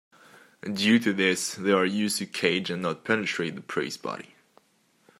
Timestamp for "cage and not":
2.25-3.03